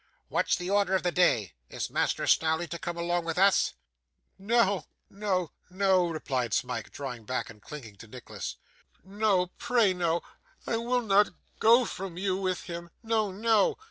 What's 0.29 0.55
the 0.55 0.67
order 0.71 0.95
of 0.95 1.03
the 1.03 1.11
day? 1.11 1.53
Is 1.69 1.91
Master 1.91 2.25
Snawley 2.25 2.65
to 2.69 2.79
come 2.79 2.97
along 2.97 3.23
with 3.23 3.37
us?' 3.37 3.73
'No, 4.39 4.87
no, 5.11 5.51
no,' 5.69 6.07
replied 6.07 6.55
Smike, 6.55 6.89
drawing 6.89 7.23
back, 7.23 7.51
and 7.51 7.61
clinging 7.61 7.97
to 7.97 8.07
Nicholas. 8.07 8.55
'No. 9.03 9.51
Pray, 9.59 9.93
no. 9.93 10.23
I 10.65 10.77
will 10.77 11.03
not 11.03 11.35
go 11.59 11.85
from 11.85 12.17
you 12.17 12.35
with 12.35 12.61
him. 12.63 12.89
No, 13.03 13.29
no. 13.31 13.77